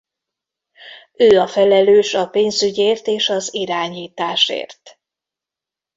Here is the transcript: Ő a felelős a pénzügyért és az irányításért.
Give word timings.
Ő 1.13 1.39
a 1.39 1.47
felelős 1.47 2.13
a 2.13 2.25
pénzügyért 2.27 3.07
és 3.07 3.29
az 3.29 3.53
irányításért. 3.53 4.99